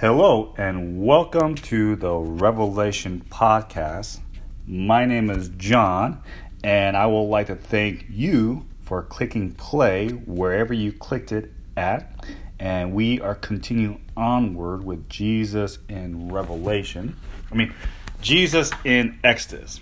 [0.00, 4.20] Hello, and welcome to the Revelation Podcast.
[4.64, 6.22] My name is John,
[6.62, 12.14] and I would like to thank you for clicking play wherever you clicked it at.
[12.60, 17.16] And we are continuing onward with Jesus in Revelation.
[17.50, 17.74] I mean,
[18.22, 19.80] Jesus in Exodus.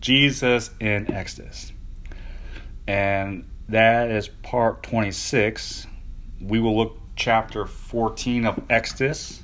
[0.00, 1.74] Jesus in Exodus.
[2.86, 5.86] And that is part 26.
[6.40, 9.42] We will look chapter 14 of Exodus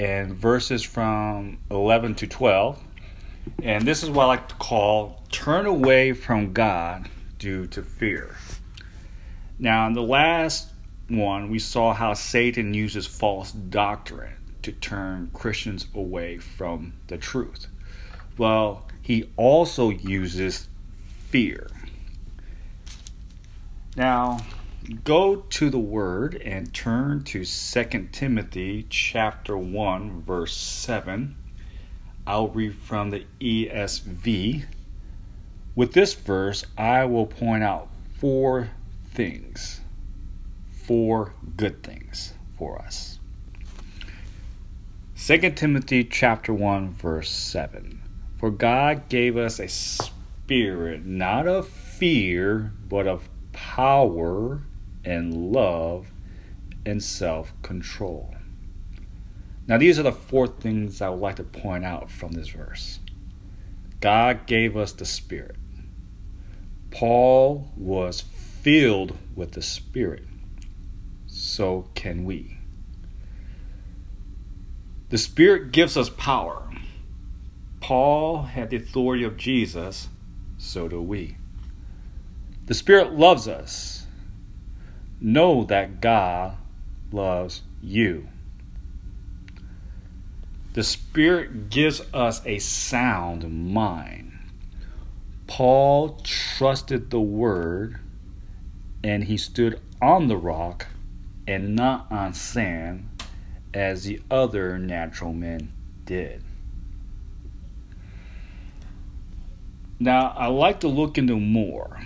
[0.00, 2.82] and verses from 11 to 12.
[3.62, 8.36] And this is what I like to call turn away from God due to fear.
[9.58, 10.68] Now, in the last
[11.08, 17.66] one, we saw how Satan uses false doctrine to turn Christians away from the truth.
[18.36, 20.68] Well, he also uses
[21.28, 21.68] fear.
[23.96, 24.38] Now,
[24.88, 31.36] go to the word and turn to 2 Timothy chapter 1 verse 7.
[32.26, 34.64] I'll read from the ESV.
[35.74, 38.70] With this verse, I will point out four
[39.12, 39.80] things,
[40.70, 43.18] four good things for us.
[45.18, 48.00] 2 Timothy chapter 1 verse 7.
[48.38, 54.62] For God gave us a spirit not of fear, but of power
[55.04, 56.10] and love
[56.84, 58.34] and self control.
[59.66, 63.00] Now, these are the four things I would like to point out from this verse.
[64.00, 65.56] God gave us the Spirit.
[66.90, 70.24] Paul was filled with the Spirit.
[71.26, 72.56] So can we.
[75.10, 76.62] The Spirit gives us power.
[77.80, 80.08] Paul had the authority of Jesus,
[80.56, 81.36] so do we.
[82.66, 84.06] The Spirit loves us
[85.20, 86.56] know that God
[87.12, 88.28] loves you.
[90.74, 94.38] The Spirit gives us a sound mind.
[95.46, 97.98] Paul trusted the Word
[99.02, 100.86] and he stood on the rock
[101.46, 103.08] and not on sand
[103.72, 105.72] as the other natural men
[106.04, 106.42] did.
[109.98, 112.00] Now, I like to look into more.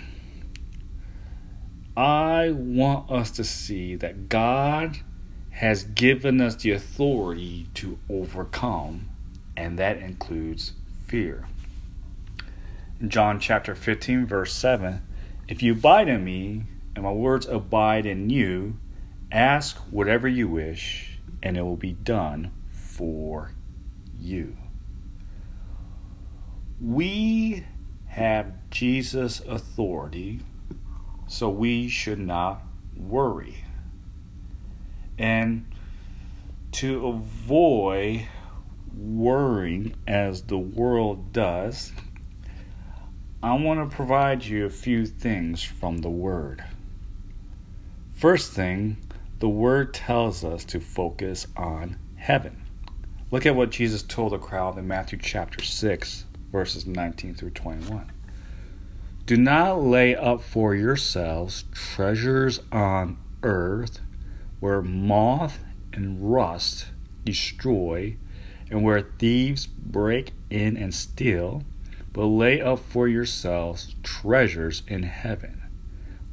[1.95, 4.97] I want us to see that God
[5.51, 9.09] has given us the authority to overcome,
[9.55, 10.73] and that includes
[11.05, 11.47] fear.
[12.99, 15.03] In John chapter 15, verse 7,
[15.47, 16.63] if you abide in me,
[16.95, 18.77] and my words abide in you,
[19.31, 23.51] ask whatever you wish, and it will be done for
[24.19, 24.57] you.
[26.81, 27.65] We
[28.07, 30.41] have Jesus' authority
[31.33, 32.61] so we should not
[32.95, 33.65] worry.
[35.17, 35.65] And
[36.73, 38.27] to avoid
[38.95, 41.91] worrying as the world does,
[43.41, 46.63] I want to provide you a few things from the Word.
[48.13, 48.97] First thing,
[49.39, 52.61] the Word tells us to focus on heaven.
[53.31, 58.12] Look at what Jesus told the crowd in Matthew chapter 6, verses 19 through 21.
[59.25, 64.01] Do not lay up for yourselves treasures on earth
[64.59, 65.59] where moth
[65.93, 66.87] and rust
[67.23, 68.17] destroy
[68.69, 71.63] and where thieves break in and steal,
[72.11, 75.63] but lay up for yourselves treasures in heaven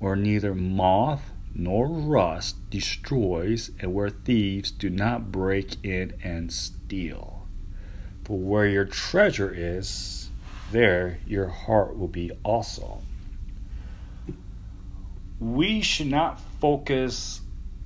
[0.00, 7.46] where neither moth nor rust destroys and where thieves do not break in and steal.
[8.24, 9.86] For where your treasure is,
[10.70, 13.02] there your heart will be also.
[15.38, 17.40] We should not focus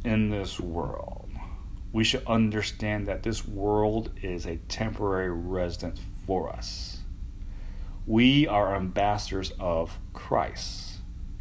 [0.05, 1.31] in this world.
[1.93, 6.99] We should understand that this world is a temporary residence for us.
[8.07, 10.99] We are ambassadors of Christ.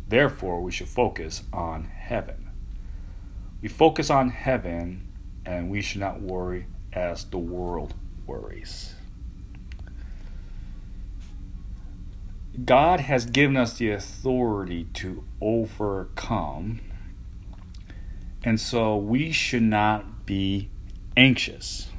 [0.07, 2.51] Therefore, we should focus on heaven.
[3.61, 5.09] We focus on heaven
[5.45, 7.95] and we should not worry as the world
[8.25, 8.92] worries.
[12.61, 16.81] God has given us the authority to overcome,
[18.43, 20.69] and so we should not be
[21.17, 21.89] anxious.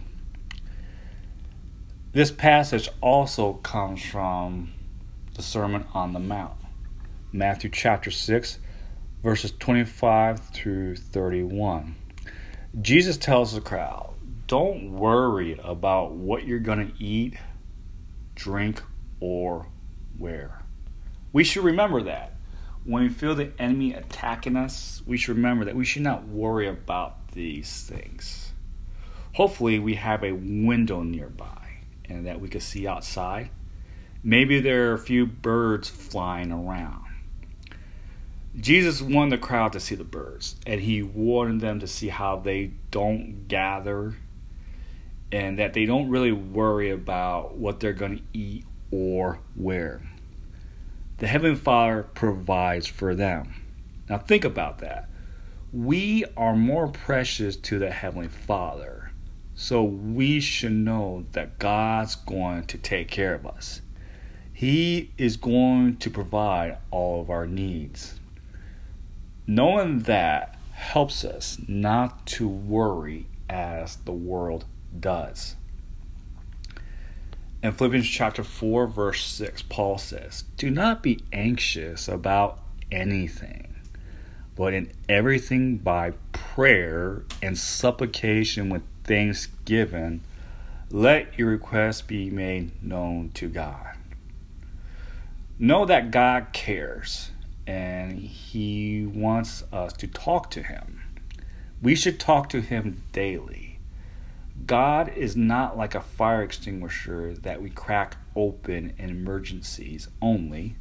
[2.13, 4.73] This passage also comes from
[5.35, 6.57] the Sermon on the Mount,
[7.33, 8.59] Matthew chapter 6,
[9.25, 11.97] verses 25 through 31.
[12.81, 14.15] Jesus tells the crowd,
[14.47, 17.35] Don't worry about what you're going to eat,
[18.37, 18.81] drink,
[19.19, 19.67] or
[20.19, 20.63] where.
[21.33, 22.33] We should remember that.
[22.85, 26.69] When we feel the enemy attacking us, we should remember that we should not worry
[26.69, 28.53] about these things.
[29.35, 33.51] hopefully we have a window nearby and that we can see outside.
[34.23, 37.05] Maybe there are a few birds flying around.
[38.57, 42.37] Jesus wanted the crowd to see the birds, and he wanted them to see how
[42.37, 44.15] they don't gather
[45.33, 48.65] and that they don't really worry about what they're going to eat
[48.95, 50.01] or wear.
[51.19, 53.53] The Heavenly Father provides for them.
[54.09, 55.09] Now, think about that.
[55.73, 59.11] We are more precious to the Heavenly Father,
[59.57, 63.81] so we should know that God's going to take care of us.
[64.53, 68.21] He is going to provide all of our needs.
[69.49, 74.65] Knowing that helps us not to worry as the world
[75.01, 75.57] does.
[77.65, 82.59] In Philippians chapter 4, verse 6, Paul says, Do not be anxious about
[82.93, 83.75] anything,
[84.55, 90.21] but in everything by prayer and supplication with thanksgiving,
[90.91, 93.97] let your requests be made known to God.
[95.59, 97.31] Know that God cares
[97.67, 101.01] and He wants us to talk to Him.
[101.81, 103.74] We should talk to Him daily
[104.67, 110.77] God is not like a fire extinguisher that we crack open in emergencies only.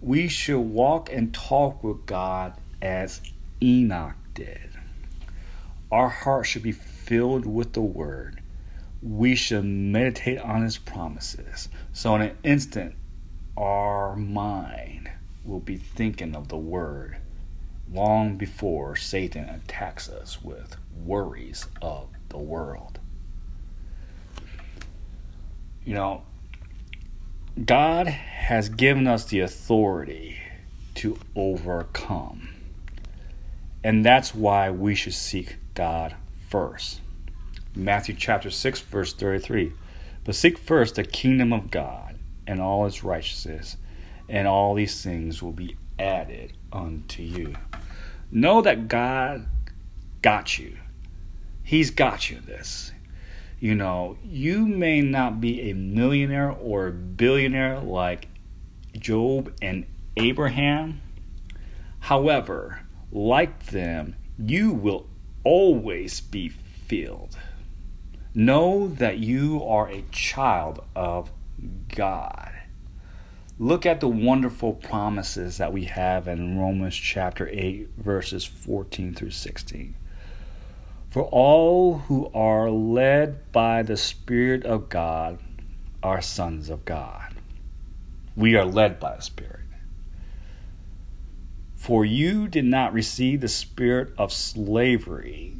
[0.00, 3.22] We should walk and talk with God as
[3.60, 4.70] Enoch did.
[5.90, 8.40] Our heart should be filled with the Word.
[9.02, 11.68] We should meditate on His promises.
[11.92, 12.94] So, in an instant,
[13.56, 15.10] our mind
[15.44, 17.16] will be thinking of the Word
[17.90, 22.98] long before Satan attacks us with worries of the world.
[25.84, 26.22] You know,
[27.64, 30.36] God has given us the authority
[30.96, 32.48] to overcome.
[33.84, 36.14] And that's why we should seek God
[36.48, 37.00] first.
[37.74, 39.72] Matthew chapter 6, verse 33.
[40.24, 43.76] But seek first the kingdom of God and all its righteousness,
[44.28, 47.54] and all these things will be added unto you.
[48.30, 49.46] Know that God
[50.22, 50.76] got you.
[51.66, 52.92] He's got you this.
[53.58, 58.28] You know, you may not be a millionaire or a billionaire like
[58.96, 59.84] Job and
[60.16, 61.00] Abraham.
[61.98, 65.08] However, like them, you will
[65.42, 67.36] always be filled.
[68.32, 71.32] Know that you are a child of
[71.88, 72.52] God.
[73.58, 79.30] Look at the wonderful promises that we have in Romans chapter 8, verses 14 through
[79.30, 79.96] 16.
[81.16, 85.38] For all who are led by the Spirit of God
[86.02, 87.34] are sons of God.
[88.36, 89.64] We are led by the Spirit.
[91.74, 95.54] For you did not receive the spirit of slavery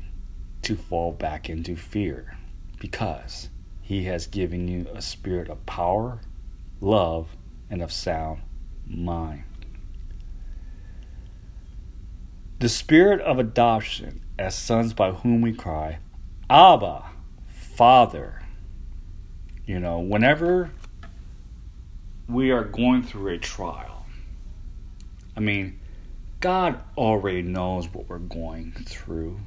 [0.61, 2.37] to fall back into fear,
[2.79, 3.49] because
[3.81, 6.21] he has given you a spirit of power,
[6.83, 7.35] love,
[7.71, 8.43] and of sound
[8.87, 9.45] mind.
[12.59, 15.99] The spirit of adoption as sons by whom we cry,
[16.49, 17.05] Abba,
[17.49, 18.43] Father.
[19.67, 20.71] You know, whenever
[22.29, 24.07] we are going through a trial,
[25.37, 25.81] I mean,
[26.41, 29.41] God already knows what we're going through.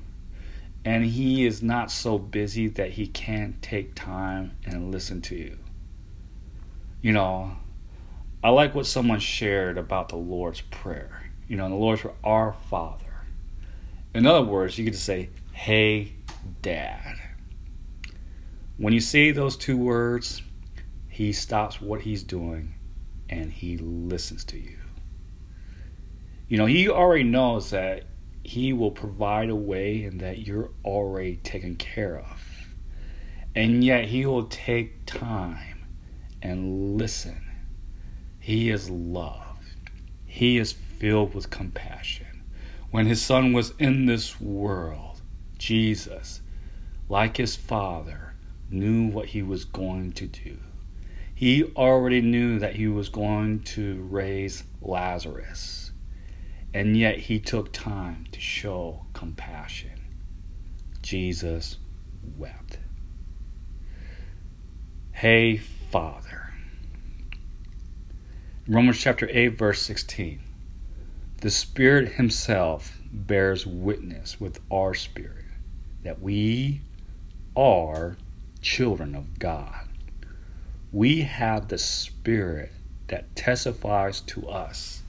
[0.84, 5.58] And He is not so busy that He can't take time and listen to you.
[7.02, 7.58] You know,
[8.44, 11.32] I like what someone shared about the Lord's Prayer.
[11.48, 13.09] You know, the Lord's Prayer, Our Father.
[14.14, 16.14] In other words, you could just say, Hey,
[16.62, 17.16] Dad.
[18.78, 20.42] When you say those two words,
[21.10, 22.74] he stops what he's doing
[23.30, 24.78] and he listens to you.
[26.48, 28.06] You know, he already knows that
[28.44, 32.42] he will provide a way and that you're already taken care of.
[33.54, 35.86] And yet he will take time
[36.42, 37.44] and listen.
[38.40, 39.58] He is love.
[40.26, 42.29] He is filled with compassion
[42.92, 45.22] when his son was in this world,
[45.58, 46.42] Jesus,
[47.08, 48.34] like his father,
[48.70, 50.58] knew what he was going to do.
[51.34, 55.92] He already knew that he was going to raise Lazarus,
[56.74, 59.92] and yet he took time to show compassion.
[61.02, 61.78] Jesus
[62.38, 62.80] wept.
[65.12, 65.58] Hey,
[65.92, 66.54] Father.
[68.68, 70.42] Romans chapter 8, verse 16.
[71.42, 75.46] The Spirit Himself bears witness with our spirit
[76.04, 76.82] that we
[77.56, 78.18] are
[78.62, 79.88] children of God.
[80.92, 82.74] We have the Spirit
[83.08, 85.02] that testifies to us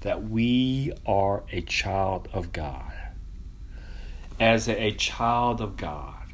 [0.00, 2.92] that we are a child of God.
[4.40, 6.26] As a child of God,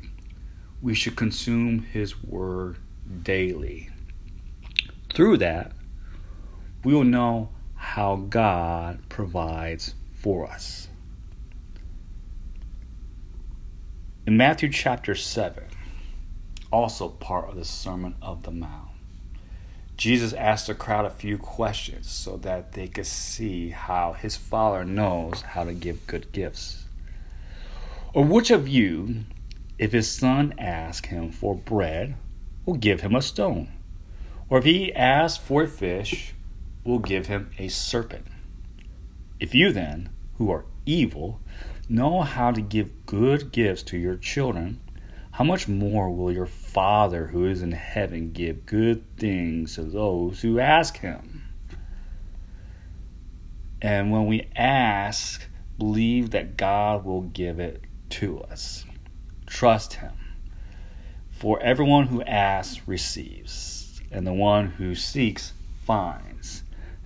[0.81, 2.79] we should consume His Word
[3.23, 3.91] daily.
[5.13, 5.73] Through that,
[6.83, 7.51] we will know
[7.85, 10.89] how God provides for us.
[14.27, 15.63] In Matthew chapter 7,
[16.73, 18.89] also part of the Sermon of the Mount,
[19.99, 24.85] Jesus asked the crowd a few questions so that they could see how his Father
[24.85, 26.87] knows how to give good gifts.
[28.13, 29.25] Or which of you,
[29.79, 32.17] if his son asks him for bread,
[32.65, 33.69] will give him a stone?
[34.49, 36.34] Or if he asks for a fish,
[36.85, 38.27] will give him a serpent?
[39.41, 41.41] If you then, who are evil,
[41.89, 44.81] know how to give good gifts to your children,
[45.33, 50.41] how much more will your Father who is in heaven give good things to those
[50.43, 51.43] who ask him?
[53.83, 58.85] And when we ask, believe that God will give it to us.
[59.47, 60.13] Trust him.
[61.31, 65.53] For everyone who asks receives, and the one who seeks
[65.85, 66.34] finds,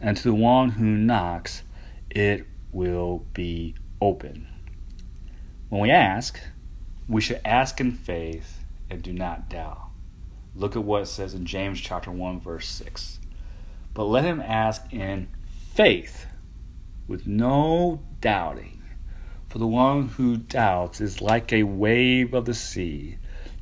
[0.00, 1.62] and to the one who knocks
[2.10, 4.46] it will be open.
[5.68, 6.40] When we ask,
[7.08, 9.80] we should ask in faith and do not doubt.
[10.54, 13.20] Look at what it says in James chapter 1 verse 6.
[13.94, 15.28] But let him ask in
[15.74, 16.26] faith
[17.06, 18.82] with no doubting.
[19.48, 23.18] For the one who doubts is like a wave of the sea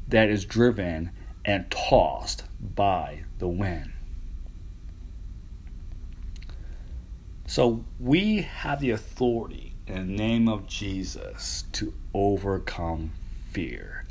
[0.09, 1.11] that is driven
[1.45, 3.93] and tossed by the wind.
[7.49, 13.13] So we have the authority in the name of Jesus to overcome
[13.53, 14.05] fear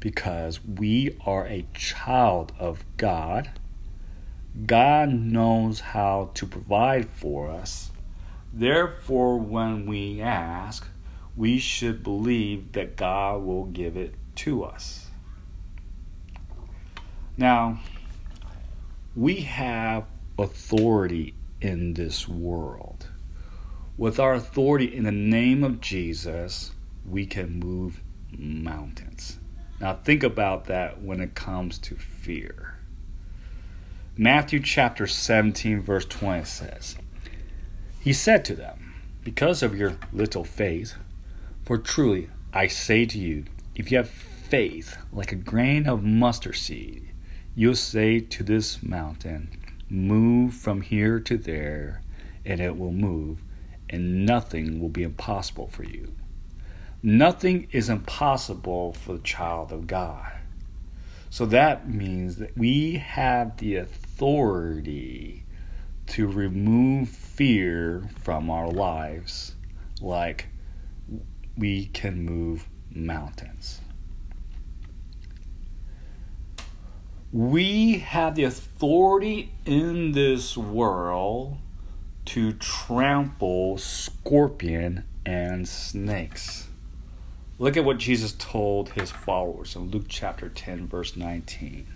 [0.00, 3.50] because we are a child of God.
[4.66, 7.92] God knows how to provide for us.
[8.52, 10.88] Therefore, when we ask,
[11.36, 15.06] we should believe that God will give it to us.
[17.36, 17.78] Now,
[19.14, 20.06] we have
[20.36, 23.08] authority in this world.
[23.96, 26.72] With our authority in the name of Jesus,
[27.06, 28.02] we can move
[28.36, 29.38] mountains.
[29.80, 32.78] Now, think about that when it comes to fear.
[34.16, 36.96] Matthew chapter 17, verse 20 says,
[38.00, 40.94] He said to them, Because of your little faith,
[41.64, 46.56] for truly I say to you, if you have faith like a grain of mustard
[46.56, 47.08] seed,
[47.54, 49.50] you'll say to this mountain,
[49.90, 52.00] Move from here to there,
[52.44, 53.42] and it will move,
[53.88, 56.14] and nothing will be impossible for you.
[57.02, 60.30] Nothing is impossible for the child of God.
[61.28, 65.44] So that means that we have the authority
[66.08, 69.54] to remove fear from our lives,
[70.00, 70.48] like
[71.56, 73.80] we can move mountains.
[77.32, 81.58] We have the authority in this world
[82.24, 86.66] to trample scorpion and snakes.
[87.60, 91.86] Look at what Jesus told his followers in Luke chapter 10, verse 19.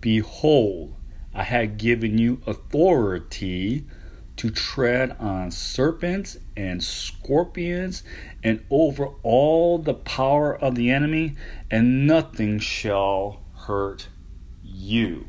[0.00, 0.94] Behold,
[1.34, 3.84] I have given you authority
[4.36, 8.04] to tread on serpents and scorpions
[8.44, 11.34] and over all the power of the enemy,
[11.68, 14.06] and nothing shall hurt
[14.72, 15.26] you.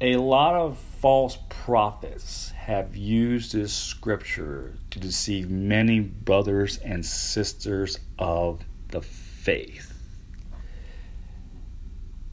[0.00, 7.98] A lot of false prophets have used this scripture to deceive many brothers and sisters
[8.18, 9.92] of the faith.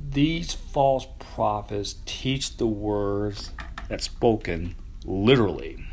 [0.10, 3.52] These false prophets teach the words
[3.88, 4.75] that spoken
[5.06, 5.86] literally.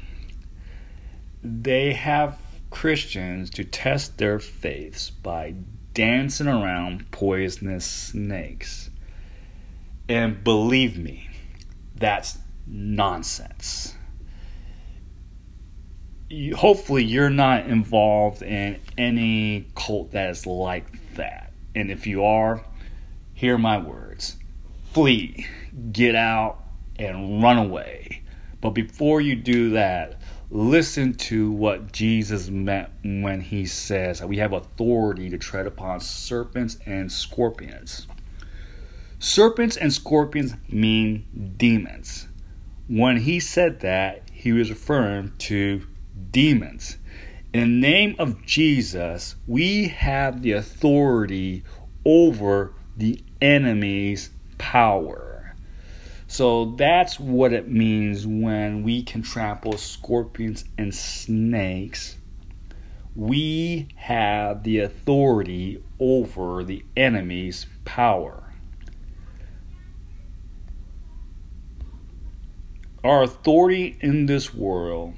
[1.42, 2.38] They have
[2.70, 5.54] Christians to test their faiths by
[5.94, 8.90] dancing around poisonous snakes.
[10.08, 11.28] And believe me,
[11.96, 13.94] that's nonsense.
[16.28, 21.52] You, hopefully, you're not involved in any cult that is like that.
[21.74, 22.64] And if you are,
[23.34, 24.36] hear my words
[24.92, 25.46] flee,
[25.92, 26.58] get out,
[26.98, 28.22] and run away.
[28.60, 30.19] But before you do that,
[30.50, 36.00] listen to what Jesus meant when he says that we have authority to tread upon
[36.00, 38.08] serpents and scorpions.
[39.20, 42.26] Serpents and scorpions mean demons.
[42.88, 45.86] When he said that, he was referring to
[46.32, 46.96] demons.
[47.52, 51.62] In the name of Jesus, we have the authority
[52.04, 55.29] over the enemy's power.
[56.30, 62.18] So that's what it means when we can trample scorpions and snakes
[63.16, 68.44] We have the authority over the enemy's power.
[73.02, 75.14] Our authority in this world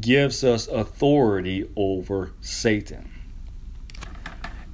[0.00, 3.10] gives us authority over Satan.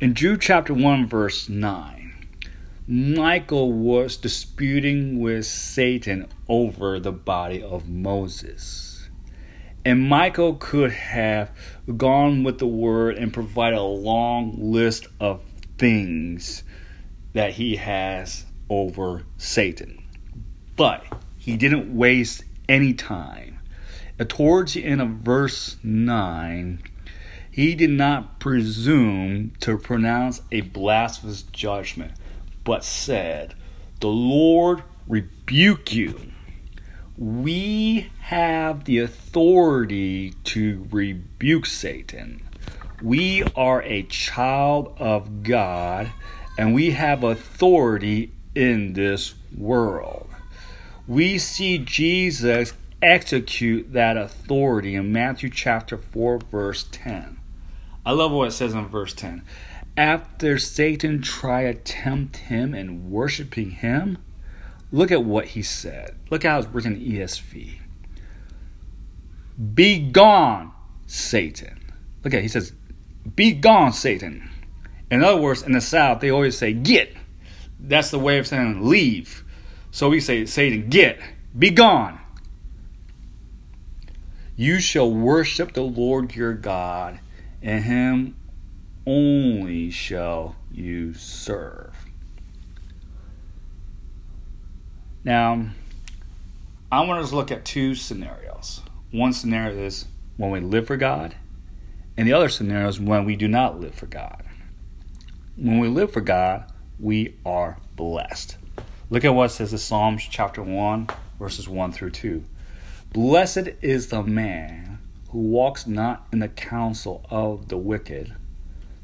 [0.00, 1.99] In Jude chapter 1, verse 9,
[2.90, 9.08] Michael was disputing with Satan over the body of Moses.
[9.84, 11.52] And Michael could have
[11.96, 15.40] gone with the word and provided a long list of
[15.78, 16.64] things
[17.32, 20.02] that he has over Satan.
[20.74, 21.04] But
[21.38, 23.60] he didn't waste any time.
[24.26, 26.82] towards the end of verse 9,
[27.52, 32.14] he did not presume to pronounce a blasphemous judgment,
[32.64, 33.54] but said,
[34.00, 36.20] The Lord rebuke you.
[37.16, 42.42] We have the authority to rebuke Satan.
[43.02, 46.10] We are a child of God,
[46.58, 50.30] and we have authority in this world
[51.10, 57.36] we see Jesus execute that authority in Matthew chapter 4, verse 10.
[58.06, 59.42] I love what it says in verse 10.
[60.00, 64.16] After Satan tried to tempt him and worshiping him,
[64.90, 66.16] look at what he said.
[66.30, 67.74] Look how it's written in ESV.
[69.74, 70.72] Be gone,
[71.06, 71.92] Satan.
[72.24, 72.40] Look at.
[72.40, 72.72] He says,
[73.36, 74.48] Be gone, Satan.
[75.10, 77.14] In other words, in the South, they always say, Get.
[77.78, 79.44] That's the way of saying leave.
[79.90, 81.20] So we say, Satan, get,
[81.58, 82.18] be gone.
[84.56, 87.20] You shall worship the Lord your God,
[87.60, 88.36] and him
[89.06, 91.94] only shall you serve.
[95.24, 95.66] Now,
[96.90, 98.80] I want us to look at two scenarios.
[99.10, 101.34] One scenario is when we live for God,
[102.16, 104.42] and the other scenario is when we do not live for God.
[105.56, 108.56] When we live for God, we are blessed.
[109.10, 112.44] Look at what says in Psalms chapter 1, verses 1 through 2.
[113.12, 114.98] Blessed is the man
[115.30, 118.34] who walks not in the counsel of the wicked,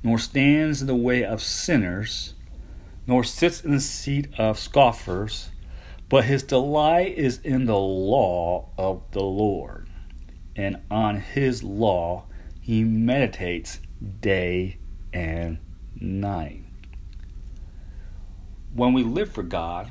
[0.06, 2.34] nor stands in the way of sinners,
[3.06, 5.50] nor sits in the seat of scoffers,
[6.08, 9.88] but his delight is in the law of the Lord,
[10.54, 12.24] and on his law
[12.60, 13.80] he meditates
[14.20, 14.78] day
[15.12, 15.58] and
[16.00, 16.66] night
[18.76, 19.90] when we live for God,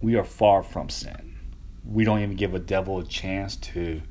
[0.00, 1.36] we are far from sin.
[1.84, 4.02] We don't even give a devil a chance to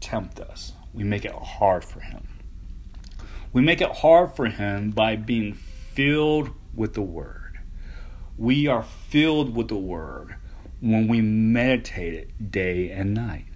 [0.00, 0.72] tempt us.
[0.94, 2.37] We make it hard for him.
[3.52, 7.58] We make it hard for him by being filled with the Word.
[8.36, 10.36] We are filled with the Word
[10.80, 13.46] when we meditate it day and night.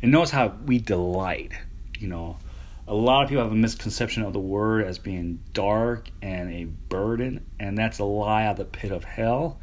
[0.00, 1.52] And notice how we delight,
[1.98, 2.38] you know,
[2.88, 6.64] a lot of people have a misconception of the word as being dark and a
[6.64, 9.58] burden, and that's a lie out of the pit of hell.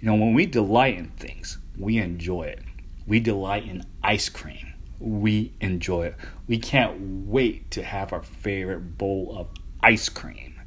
[0.00, 2.62] You know, when we delight in things, we enjoy it.
[3.06, 4.73] We delight in ice cream.
[4.98, 6.16] We enjoy it.
[6.46, 9.48] We can't wait to have our favorite bowl of
[9.82, 10.60] ice cream.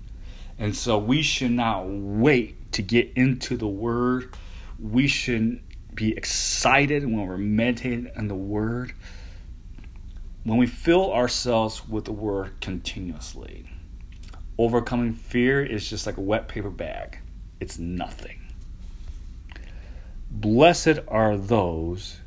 [0.59, 4.33] And so we should not wait to get into the Word.
[4.79, 5.61] We should
[5.93, 8.93] be excited when we're meditating on the Word
[10.47, 13.65] when we fill ourselves with the word continuously,
[14.57, 17.19] overcoming fear is just like a wet paper bag.
[17.59, 18.39] It's nothing.
[20.31, 22.21] Blessed are those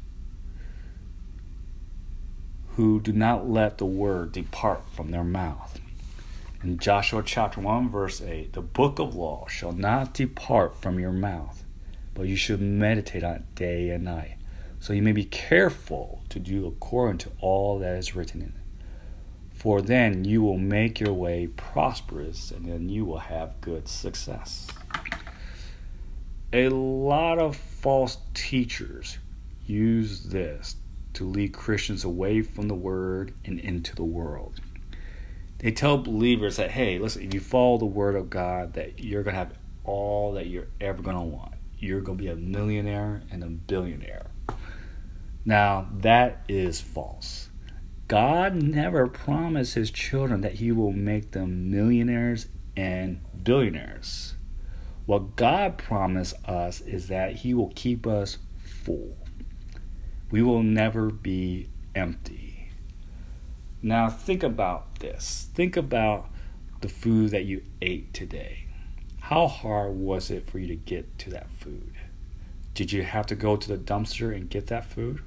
[2.81, 5.79] who do not let the word depart from their mouth.
[6.63, 11.13] In Joshua chapter 1, verse 8, the book of law shall not depart from your
[11.13, 11.63] mouth,
[12.15, 14.39] but you should meditate on it day and night
[14.79, 18.87] so you may be careful to do according to all that is written in it.
[19.53, 24.67] For then you will make your way prosperous and then you will have good success.
[26.55, 29.19] A lot of false teachers
[29.67, 30.77] use this
[31.21, 34.59] to lead Christians away from the word and into the world.
[35.59, 39.23] They tell believers that, hey, listen, if you follow the word of God, that you're
[39.23, 39.53] going to have
[39.85, 41.53] all that you're ever going to want.
[41.79, 44.31] You're going to be a millionaire and a billionaire.
[45.45, 47.51] Now, that is false.
[48.09, 52.47] God never promised his children that he will make them millionaires
[52.79, 54.37] and billionaires.
[55.05, 59.20] What God promised us is that he will keep us full.
[60.31, 62.71] We will never be empty.
[63.83, 65.49] Now, think about this.
[65.55, 66.29] Think about
[66.81, 68.67] the food that you ate today.
[69.21, 71.95] How hard was it for you to get to that food?
[72.75, 75.21] Did you have to go to the dumpster and get that food?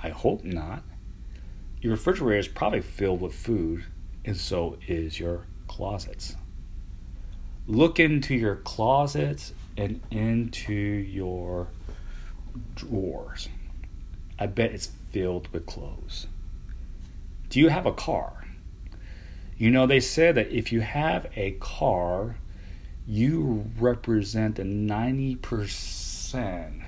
[0.00, 0.82] I hope not.
[1.80, 3.84] Your refrigerator is probably filled with food,
[4.24, 6.36] and so is your closets.
[7.66, 11.68] Look into your closets and into your
[12.74, 13.48] drawers.
[14.38, 16.28] I bet it's filled with clothes.
[17.48, 18.46] Do you have a car?
[19.56, 22.36] You know, they said that if you have a car,
[23.06, 26.82] you represent the 90%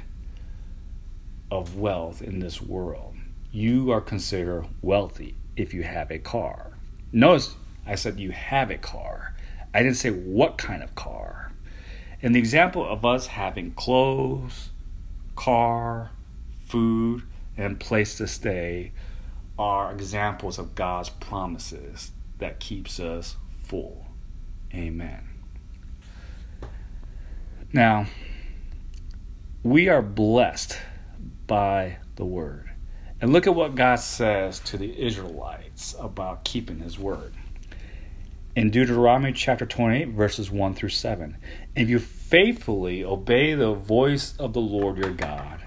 [1.50, 3.16] of wealth in this world.
[3.50, 6.70] You are considered wealthy if you have a car.
[7.12, 9.34] Notice I said you have a car.
[9.74, 11.52] I didn't say what kind of car.
[12.22, 14.70] And the example of us having clothes,
[15.34, 16.10] car,
[16.66, 17.22] food,
[17.56, 18.92] and place to stay
[19.58, 24.06] are examples of God's promises that keeps us full.
[24.72, 25.28] Amen.
[27.72, 28.06] Now,
[29.62, 30.78] we are blessed
[31.46, 32.70] by the word.
[33.20, 37.34] And look at what God says to the Israelites about keeping his word.
[38.56, 41.36] In Deuteronomy chapter 28, verses 1 through 7,
[41.76, 45.60] if you faithfully obey the voice of the Lord your God,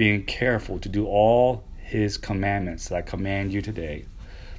[0.00, 4.06] being careful to do all his commandments that I command you today,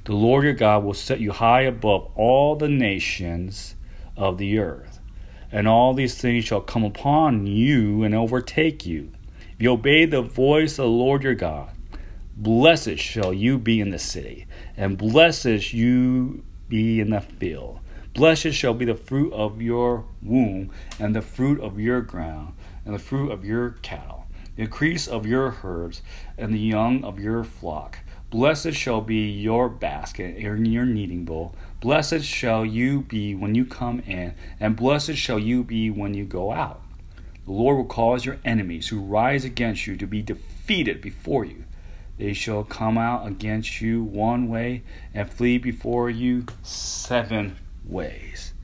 [0.04, 3.74] the Lord your God will set you high above all the nations
[4.16, 5.00] of the earth.
[5.50, 9.10] And all these things shall come upon you and overtake you.
[9.54, 11.72] If you obey the voice of the Lord your God,
[12.36, 17.80] blessed shall you be in the city, and blessed you be in the field.
[18.14, 22.94] Blessed shall be the fruit of your womb, and the fruit of your ground, and
[22.94, 24.21] the fruit of your cattle,
[24.56, 26.02] increase of your herds,
[26.36, 27.98] and the young of your flock.
[28.30, 31.54] Blessed shall be your basket and your kneading bowl.
[31.80, 36.24] Blessed shall you be when you come in, and blessed shall you be when you
[36.24, 36.80] go out.
[37.44, 41.64] The Lord will cause your enemies who rise against you to be defeated before you.
[42.16, 48.54] They shall come out against you one way and flee before you seven ways.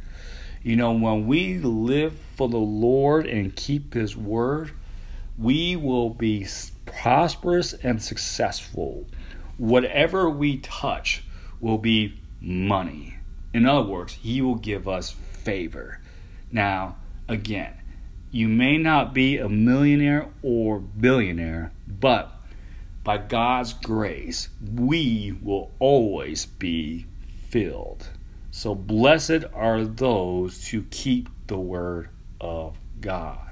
[0.63, 4.73] You know, when we live for the Lord and keep His word,
[5.39, 6.47] we will be
[6.85, 9.07] prosperous and successful.
[9.57, 11.25] Whatever we touch
[11.61, 13.15] will be money.
[13.55, 16.01] In other words, He will give us favor.
[16.51, 16.97] Now,
[17.29, 17.75] again,
[18.31, 22.33] you may not be a millionaire or billionaire, but
[23.05, 27.07] by God's grace, we will always be
[27.49, 28.09] filled.
[28.51, 33.48] So blessed are those who keep the word of God.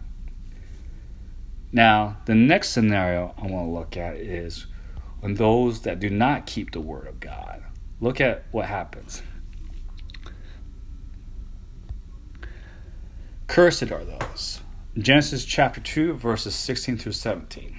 [1.77, 4.67] Now, the next scenario I want to look at is
[5.21, 7.63] when those that do not keep the word of God.
[8.01, 9.21] Look at what happens.
[13.47, 14.63] Cursed are those.
[14.97, 17.77] Genesis chapter 2, verses 16 through 17.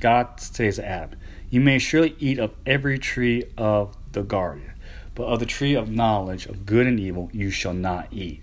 [0.00, 1.18] God says to Adam,
[1.50, 4.72] You may surely eat of every tree of the garden,
[5.14, 8.42] but of the tree of knowledge of good and evil you shall not eat.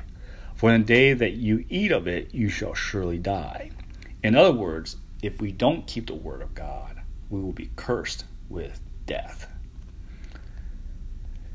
[0.54, 3.72] For in the day that you eat of it, you shall surely die.
[4.24, 8.26] In other words, if we don't keep the word of God, we will be cursed
[8.50, 9.48] with death.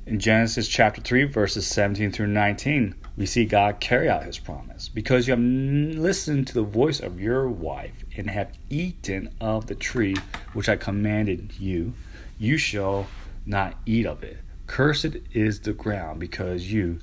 [0.05, 4.89] In Genesis chapter 3, verses 17 through 19, we see God carry out his promise.
[4.89, 9.75] Because you have listened to the voice of your wife and have eaten of the
[9.75, 10.17] tree
[10.53, 11.93] which I commanded you,
[12.39, 13.07] you shall
[13.45, 14.39] not eat of it.
[14.67, 16.99] Cursed is the ground, because you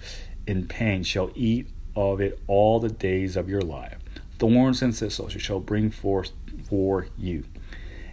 [0.46, 4.03] in pain shall eat of it all the days of your life.
[4.44, 6.34] Thorns and thistles you shall bring forth
[6.68, 7.46] for you,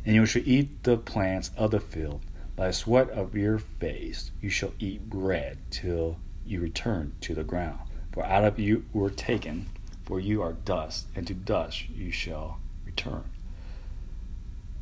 [0.06, 2.20] and you shall eat the plants of the field.
[2.54, 7.42] By the sweat of your face you shall eat bread till you return to the
[7.42, 7.80] ground.
[8.12, 9.70] For out of you were taken,
[10.04, 13.24] for you are dust, and to dust you shall return.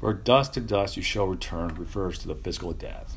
[0.00, 3.16] For dust to dust you shall return refers to the physical death.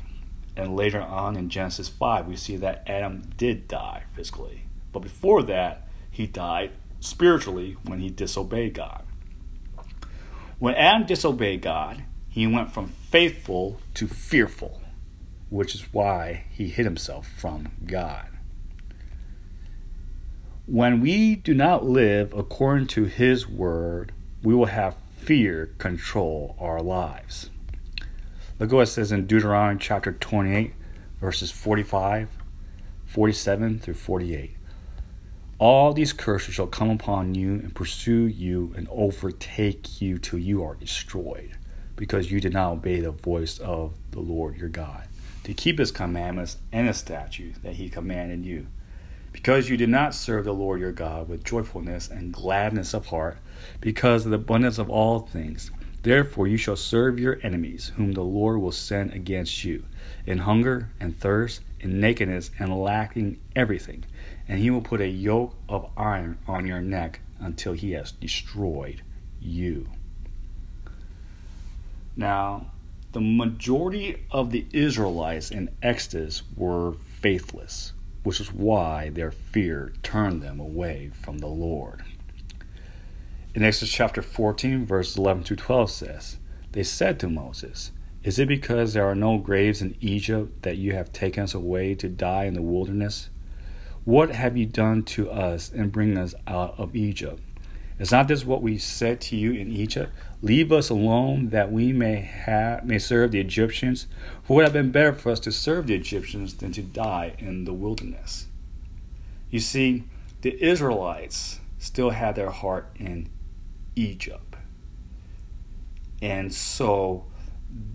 [0.56, 4.62] And later on in Genesis 5, we see that Adam did die physically.
[4.90, 6.70] But before that, he died
[7.02, 9.04] spiritually when he disobeyed God.
[10.58, 14.80] When Adam disobeyed God, he went from faithful to fearful,
[15.50, 18.28] which is why he hid himself from God.
[20.66, 24.12] When we do not live according to his word,
[24.42, 27.50] we will have fear control our lives.
[28.60, 30.72] Look what it says in Deuteronomy chapter 28,
[31.20, 32.28] verses 45,
[33.06, 34.56] 47 through 48.
[35.62, 40.64] All these curses shall come upon you and pursue you and overtake you till you
[40.64, 41.52] are destroyed,
[41.94, 45.06] because you did not obey the voice of the Lord your God,
[45.44, 48.66] to keep his commandments and his statutes that he commanded you.
[49.30, 53.38] Because you did not serve the Lord your God with joyfulness and gladness of heart,
[53.80, 55.70] because of the abundance of all things.
[56.02, 59.84] Therefore you shall serve your enemies, whom the Lord will send against you,
[60.26, 64.04] in hunger and thirst, in nakedness and lacking everything,
[64.52, 69.00] and he will put a yoke of iron on your neck until he has destroyed
[69.40, 69.88] you.
[72.14, 72.66] Now,
[73.12, 80.42] the majority of the Israelites in Exodus were faithless, which is why their fear turned
[80.42, 82.04] them away from the Lord.
[83.54, 86.36] In Exodus chapter 14, verses 11 to 12 says,
[86.72, 87.90] They said to Moses,
[88.22, 91.94] Is it because there are no graves in Egypt that you have taken us away
[91.94, 93.30] to die in the wilderness?
[94.04, 97.40] What have you done to us and bring us out of Egypt?
[98.00, 100.12] Is not this what we said to you in Egypt?
[100.40, 104.08] Leave us alone that we may have may serve the Egyptians.
[104.42, 107.34] For it would have been better for us to serve the Egyptians than to die
[107.38, 108.46] in the wilderness.
[109.50, 110.04] You see,
[110.40, 113.28] the Israelites still had their heart in
[113.94, 114.56] Egypt.
[116.20, 117.26] And so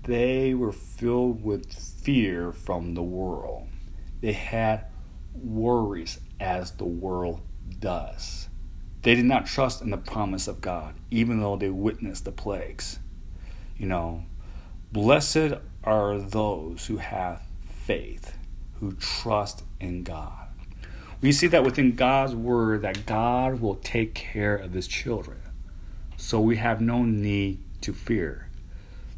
[0.04, 3.67] they were filled with fear from the world.
[4.22, 4.86] They had
[5.43, 7.41] worries as the world
[7.80, 8.47] does.
[9.02, 13.00] They did not trust in the promise of God, even though they witnessed the plagues.
[13.78, 14.26] You know,
[14.91, 17.41] blessed are those who have
[17.86, 18.36] faith,
[18.80, 20.47] who trust in God.
[21.21, 25.39] We see that within God's word that God will take care of his children.
[26.17, 28.50] So we have no need to fear.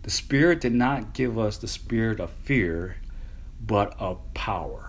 [0.04, 2.98] The Spirit did not give us the spirit of fear,
[3.60, 4.89] but of power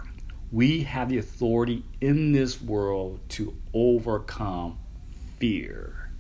[0.53, 4.79] we have the authority in this world to overcome
[5.39, 6.11] fear.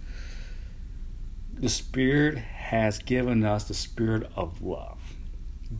[1.54, 4.98] The Spirit has given us the spirit of love.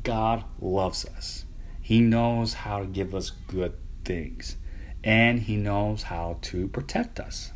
[0.03, 1.45] God loves us.
[1.81, 4.57] He knows how to give us good things,
[5.03, 7.53] and He knows how to protect us.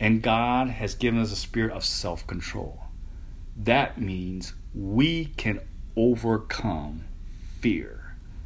[0.00, 2.80] And God has given us a spirit of self control.
[3.56, 5.60] That means we can
[5.96, 7.04] overcome
[7.60, 8.01] fear.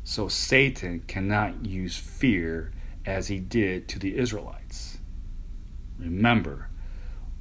[0.08, 2.70] So Satan cannot use fear
[3.04, 4.98] as he did to the Israelites.
[5.98, 6.68] Remember,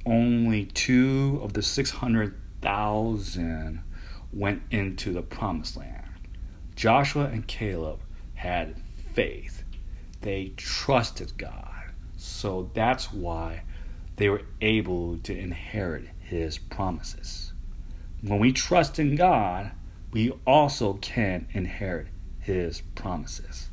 [0.04, 3.84] only two of the 600,000
[4.32, 6.08] went into the promised land.
[6.74, 8.00] Joshua and Caleb
[8.34, 8.74] had
[9.14, 9.62] faith,
[10.22, 11.92] they trusted God.
[12.16, 13.62] So that's why
[14.16, 17.52] they were able to inherit his promises.
[18.22, 19.70] When we trust in God,
[20.10, 22.08] we also can inherit
[22.46, 23.68] his promises.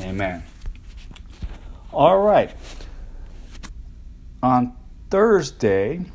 [0.00, 0.42] Amen.
[1.92, 2.50] All right.
[4.42, 4.74] On
[5.10, 6.06] Thursday,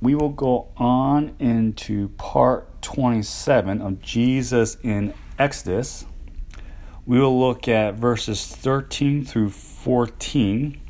[0.00, 6.06] we will go on into part 27 of Jesus in Exodus.
[7.04, 10.80] We will look at verses 13 through 14,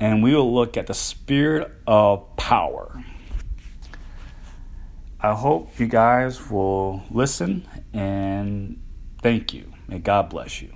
[0.00, 3.04] and we will look at the spirit of power.
[5.20, 8.82] I hope you guys will listen and
[9.22, 9.75] thank you.
[9.88, 10.72] May God bless you.